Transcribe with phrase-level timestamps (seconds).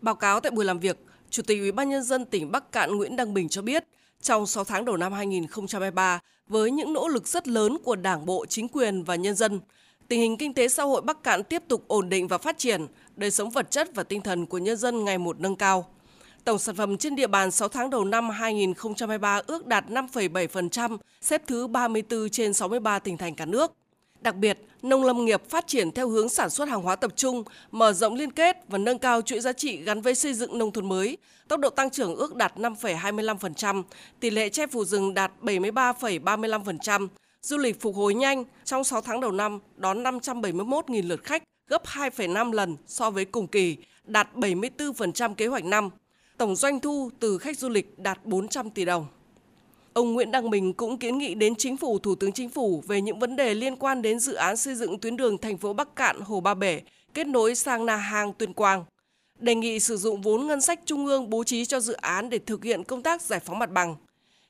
[0.00, 0.98] Báo cáo tại buổi làm việc,
[1.30, 3.84] Chủ tịch Ủy ban nhân dân tỉnh Bắc Cạn Nguyễn Đăng Bình cho biết,
[4.20, 8.46] trong 6 tháng đầu năm 2023, với những nỗ lực rất lớn của Đảng bộ,
[8.46, 9.60] chính quyền và nhân dân,
[10.08, 12.86] tình hình kinh tế xã hội Bắc Cạn tiếp tục ổn định và phát triển,
[13.16, 15.86] đời sống vật chất và tinh thần của nhân dân ngày một nâng cao.
[16.44, 21.42] Tổng sản phẩm trên địa bàn 6 tháng đầu năm 2023 ước đạt 5,7%, xếp
[21.46, 23.72] thứ 34 trên 63 tỉnh thành cả nước.
[24.20, 27.44] Đặc biệt, nông lâm nghiệp phát triển theo hướng sản xuất hàng hóa tập trung,
[27.70, 30.72] mở rộng liên kết và nâng cao chuỗi giá trị gắn với xây dựng nông
[30.72, 31.16] thôn mới.
[31.48, 33.82] Tốc độ tăng trưởng ước đạt 5,25%,
[34.20, 37.08] tỷ lệ che phủ rừng đạt 73,35%.
[37.42, 41.84] Du lịch phục hồi nhanh, trong 6 tháng đầu năm đón 571.000 lượt khách, gấp
[41.84, 45.90] 2,5 lần so với cùng kỳ, đạt 74% kế hoạch năm.
[46.36, 49.06] Tổng doanh thu từ khách du lịch đạt 400 tỷ đồng.
[49.92, 53.00] Ông Nguyễn Đăng Bình cũng kiến nghị đến Chính phủ, Thủ tướng Chính phủ về
[53.00, 55.96] những vấn đề liên quan đến dự án xây dựng tuyến đường thành phố Bắc
[55.96, 56.80] Cạn, Hồ Ba Bể,
[57.14, 58.84] kết nối sang Na Hàng, Tuyên Quang.
[59.38, 62.38] Đề nghị sử dụng vốn ngân sách trung ương bố trí cho dự án để
[62.38, 63.96] thực hiện công tác giải phóng mặt bằng.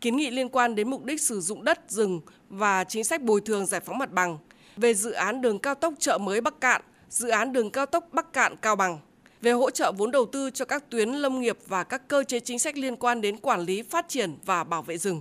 [0.00, 3.40] Kiến nghị liên quan đến mục đích sử dụng đất, rừng và chính sách bồi
[3.40, 4.38] thường giải phóng mặt bằng.
[4.76, 8.08] Về dự án đường cao tốc chợ mới Bắc Cạn, dự án đường cao tốc
[8.12, 8.98] Bắc Cạn Cao Bằng
[9.42, 12.40] về hỗ trợ vốn đầu tư cho các tuyến lâm nghiệp và các cơ chế
[12.40, 15.20] chính sách liên quan đến quản lý, phát triển và bảo vệ rừng.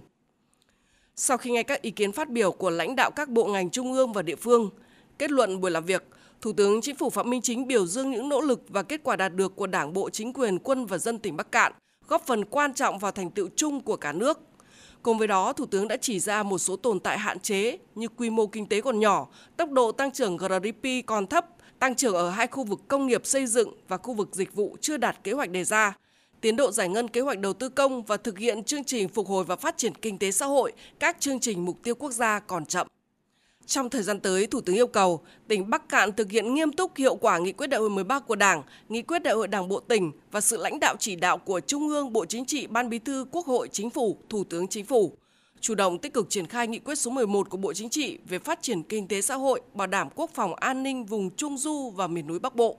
[1.15, 3.93] Sau khi nghe các ý kiến phát biểu của lãnh đạo các bộ ngành trung
[3.93, 4.69] ương và địa phương,
[5.17, 6.03] kết luận buổi làm việc,
[6.41, 9.15] Thủ tướng Chính phủ Phạm Minh Chính biểu dương những nỗ lực và kết quả
[9.15, 11.73] đạt được của Đảng bộ, chính quyền, quân và dân tỉnh Bắc Cạn,
[12.07, 14.39] góp phần quan trọng vào thành tựu chung của cả nước.
[15.01, 18.07] Cùng với đó, Thủ tướng đã chỉ ra một số tồn tại hạn chế như
[18.07, 19.27] quy mô kinh tế còn nhỏ,
[19.57, 21.45] tốc độ tăng trưởng GDP còn thấp,
[21.81, 24.77] tăng trưởng ở hai khu vực công nghiệp xây dựng và khu vực dịch vụ
[24.81, 25.97] chưa đạt kế hoạch đề ra,
[26.41, 29.27] tiến độ giải ngân kế hoạch đầu tư công và thực hiện chương trình phục
[29.27, 32.39] hồi và phát triển kinh tế xã hội, các chương trình mục tiêu quốc gia
[32.39, 32.87] còn chậm.
[33.65, 36.97] Trong thời gian tới, Thủ tướng yêu cầu tỉnh Bắc Cạn thực hiện nghiêm túc
[36.97, 39.79] hiệu quả nghị quyết đại hội 13 của Đảng, nghị quyết đại hội Đảng bộ
[39.79, 42.99] tỉnh và sự lãnh đạo chỉ đạo của Trung ương, Bộ Chính trị, Ban Bí
[42.99, 45.13] thư, Quốc hội, Chính phủ, Thủ tướng Chính phủ.
[45.61, 48.39] Chủ động tích cực triển khai nghị quyết số 11 của Bộ Chính trị về
[48.39, 51.89] phát triển kinh tế xã hội, bảo đảm quốc phòng an ninh vùng Trung Du
[51.95, 52.77] và miền núi Bắc Bộ.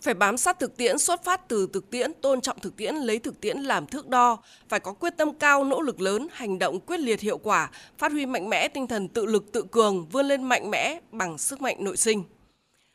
[0.00, 3.18] Phải bám sát thực tiễn xuất phát từ thực tiễn tôn trọng thực tiễn lấy
[3.18, 4.38] thực tiễn làm thước đo
[4.68, 8.12] phải có quyết tâm cao nỗ lực lớn hành động quyết liệt hiệu quả phát
[8.12, 11.62] huy mạnh mẽ tinh thần tự lực tự cường vươn lên mạnh mẽ bằng sức
[11.62, 12.24] mạnh nội sinh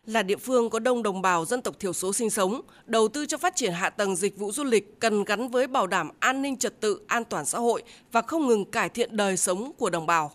[0.07, 3.25] là địa phương có đông đồng bào dân tộc thiểu số sinh sống, đầu tư
[3.25, 6.41] cho phát triển hạ tầng dịch vụ du lịch cần gắn với bảo đảm an
[6.41, 9.90] ninh trật tự, an toàn xã hội và không ngừng cải thiện đời sống của
[9.90, 10.31] đồng bào.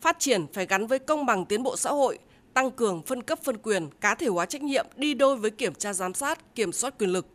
[0.00, 2.18] Phát triển phải gắn với công bằng tiến bộ xã hội,
[2.54, 5.74] tăng cường phân cấp phân quyền, cá thể hóa trách nhiệm đi đôi với kiểm
[5.74, 7.26] tra giám sát, kiểm soát quyền lực.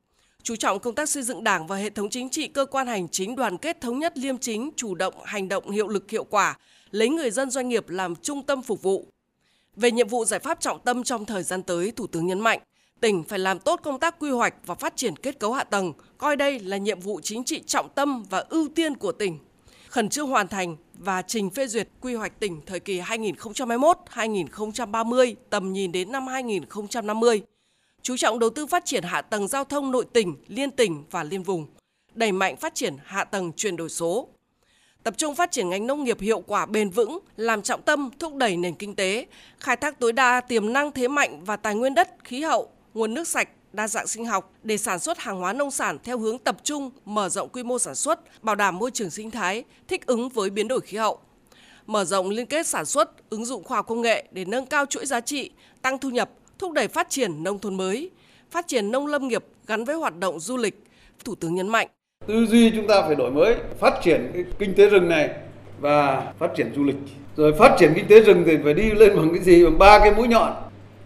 [0.44, 3.10] Chú trọng công tác xây dựng Đảng và hệ thống chính trị cơ quan hành
[3.10, 6.58] chính đoàn kết thống nhất liêm chính, chủ động, hành động hiệu lực hiệu quả,
[6.92, 9.08] lấy người dân doanh nghiệp làm trung tâm phục vụ.
[9.76, 12.60] Về nhiệm vụ giải pháp trọng tâm trong thời gian tới, Thủ tướng nhấn mạnh,
[13.02, 15.94] tỉnh phải làm tốt công tác quy hoạch và phát triển kết cấu hạ tầng,
[16.18, 19.38] coi đây là nhiệm vụ chính trị trọng tâm và ưu tiên của tỉnh
[19.92, 25.74] khẩn trương hoàn thành và trình phê duyệt quy hoạch tỉnh thời kỳ 2021-2030 tầm
[25.74, 27.42] nhìn đến năm 2050.
[28.02, 31.24] Chú trọng đầu tư phát triển hạ tầng giao thông nội tỉnh, liên tỉnh và
[31.24, 31.66] liên vùng,
[32.14, 34.28] đẩy mạnh phát triển hạ tầng chuyển đổi số.
[35.04, 38.36] Tập trung phát triển ngành nông nghiệp hiệu quả bền vững, làm trọng tâm thúc
[38.36, 39.26] đẩy nền kinh tế,
[39.60, 43.14] khai thác tối đa tiềm năng thế mạnh và tài nguyên đất, khí hậu, nguồn
[43.14, 46.40] nước sạch, đa dạng sinh học để sản xuất hàng hóa nông sản theo hướng
[46.40, 50.06] tập trung, mở rộng quy mô sản xuất, bảo đảm môi trường sinh thái, thích
[50.06, 51.20] ứng với biến đổi khí hậu.
[51.86, 54.86] Mở rộng liên kết sản xuất, ứng dụng khoa học công nghệ để nâng cao
[54.86, 55.52] chuỗi giá trị,
[55.82, 56.30] tăng thu nhập,
[56.60, 58.10] thúc đẩy phát triển nông thôn mới,
[58.52, 60.84] phát triển nông lâm nghiệp gắn với hoạt động du lịch.
[61.26, 61.88] Thủ tướng nhấn mạnh.
[62.28, 65.30] Tư duy chúng ta phải đổi mới, phát triển cái kinh tế rừng này
[65.80, 66.96] và phát triển du lịch.
[67.38, 69.66] Rồi phát triển kinh tế rừng thì phải đi lên bằng cái gì?
[69.66, 70.54] Bằng ba cái mũi nhọn.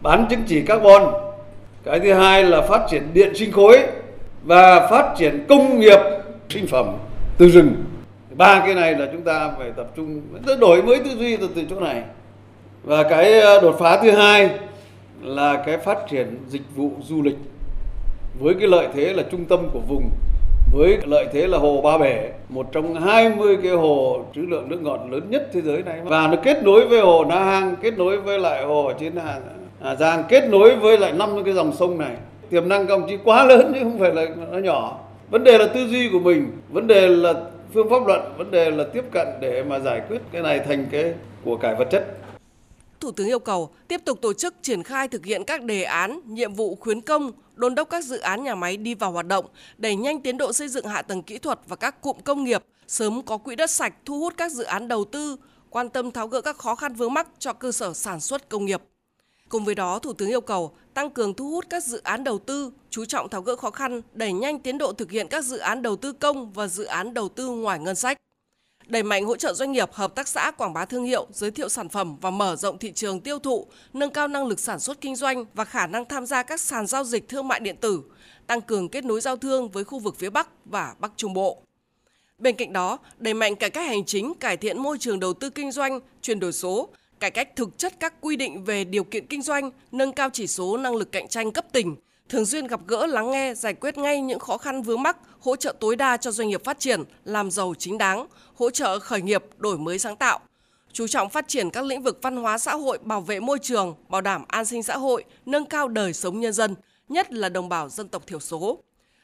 [0.02, 1.04] Bán chứng chỉ carbon,
[1.86, 3.80] cái thứ hai là phát triển điện sinh khối
[4.44, 6.00] và phát triển công nghiệp
[6.50, 6.98] sinh phẩm
[7.38, 7.76] từ rừng
[8.36, 10.22] ba cái này là chúng ta phải tập trung
[10.60, 12.04] đổi mới tư duy từ, từ chỗ này
[12.84, 14.50] và cái ờ, đột phá thứ hai
[15.22, 17.38] là cái phát triển dịch vụ du lịch
[18.40, 20.10] với cái lợi thế là trung tâm của vùng
[20.76, 24.82] với lợi thế là hồ Ba Bể, một trong 20 cái hồ trữ lượng nước
[24.82, 26.00] ngọt lớn nhất thế giới này.
[26.04, 29.16] Và nó kết nối với hồ Na Hang, kết nối với lại hồ ở trên
[29.16, 29.40] Hà
[29.82, 32.16] Hà Giang kết nối với lại năm cái dòng sông này.
[32.50, 35.00] Tiềm năng công chí quá lớn chứ không phải là nó nhỏ.
[35.30, 37.34] Vấn đề là tư duy của mình vấn đề là
[37.74, 40.86] phương pháp luận vấn đề là tiếp cận để mà giải quyết cái này thành
[40.92, 41.14] cái
[41.46, 42.06] của cải vật chất.
[43.00, 46.20] Thủ tướng yêu cầu tiếp tục tổ chức triển khai thực hiện các đề án,
[46.26, 49.46] nhiệm vụ khuyến công, đôn đốc các dự án nhà máy đi vào hoạt động,
[49.78, 52.64] đẩy nhanh tiến độ xây dựng hạ tầng kỹ thuật và các cụm công nghiệp,
[52.88, 55.36] sớm có quỹ đất sạch thu hút các dự án đầu tư,
[55.70, 58.66] quan tâm tháo gỡ các khó khăn vướng mắc cho cơ sở sản xuất công
[58.66, 58.82] nghiệp
[59.50, 62.40] Cùng với đó, Thủ tướng yêu cầu tăng cường thu hút các dự án đầu
[62.40, 65.58] tư, chú trọng tháo gỡ khó khăn, đẩy nhanh tiến độ thực hiện các dự
[65.58, 68.18] án đầu tư công và dự án đầu tư ngoài ngân sách.
[68.88, 71.70] Đẩy mạnh hỗ trợ doanh nghiệp, hợp tác xã quảng bá thương hiệu, giới thiệu
[71.70, 75.02] sản phẩm và mở rộng thị trường tiêu thụ, nâng cao năng lực sản xuất
[75.02, 78.02] kinh doanh và khả năng tham gia các sàn giao dịch thương mại điện tử,
[78.48, 81.62] tăng cường kết nối giao thương với khu vực phía Bắc và Bắc Trung Bộ.
[82.38, 85.50] Bên cạnh đó, đẩy mạnh cải cách hành chính, cải thiện môi trường đầu tư
[85.50, 86.90] kinh doanh, chuyển đổi số,
[87.20, 90.48] cải cách thực chất các quy định về điều kiện kinh doanh, nâng cao chỉ
[90.48, 91.96] số năng lực cạnh tranh cấp tỉnh,
[92.30, 95.56] thường xuyên gặp gỡ lắng nghe, giải quyết ngay những khó khăn vướng mắc, hỗ
[95.56, 99.22] trợ tối đa cho doanh nghiệp phát triển, làm giàu chính đáng, hỗ trợ khởi
[99.22, 100.40] nghiệp, đổi mới sáng tạo.
[100.94, 103.96] Chú trọng phát triển các lĩnh vực văn hóa xã hội, bảo vệ môi trường,
[104.10, 106.76] bảo đảm an sinh xã hội, nâng cao đời sống nhân dân,
[107.10, 108.80] nhất là đồng bào dân tộc thiểu số.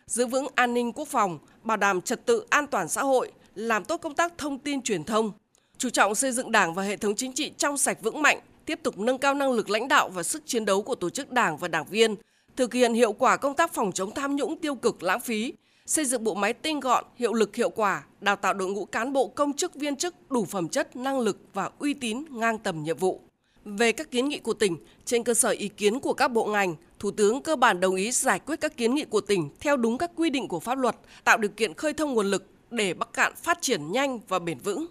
[0.06, 3.83] Giữ vững an ninh quốc phòng, bảo đảm trật tự an toàn xã hội, làm
[3.83, 5.31] tốt công tác thông tin truyền thông,
[5.77, 8.80] chú trọng xây dựng Đảng và hệ thống chính trị trong sạch vững mạnh, tiếp
[8.83, 11.57] tục nâng cao năng lực lãnh đạo và sức chiến đấu của tổ chức Đảng
[11.57, 12.15] và đảng viên,
[12.56, 15.53] thực hiện hiệu quả công tác phòng chống tham nhũng tiêu cực lãng phí,
[15.86, 19.13] xây dựng bộ máy tinh gọn, hiệu lực hiệu quả, đào tạo đội ngũ cán
[19.13, 22.83] bộ công chức viên chức đủ phẩm chất, năng lực và uy tín ngang tầm
[22.83, 23.21] nhiệm vụ.
[23.65, 26.75] Về các kiến nghị của tỉnh, trên cơ sở ý kiến của các bộ ngành,
[27.01, 29.97] Thủ tướng cơ bản đồng ý giải quyết các kiến nghị của tỉnh theo đúng
[29.97, 33.13] các quy định của pháp luật, tạo điều kiện khơi thông nguồn lực để Bắc
[33.13, 34.86] Cạn phát triển nhanh và bền vững.